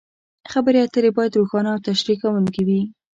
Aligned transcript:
خبرې 0.51 0.79
اترې 0.81 1.09
باید 1.17 1.37
روښانه 1.39 1.69
او 1.73 1.79
تشریح 1.87 2.17
کوونکې 2.23 2.61
وي. 2.67 2.81